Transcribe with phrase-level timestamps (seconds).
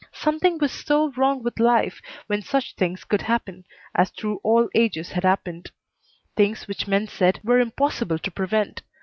[0.13, 5.11] Something was so wrong with life when such things could happen, as through all ages
[5.11, 5.69] had happened;
[6.35, 8.81] things which men said were impossible to prevent.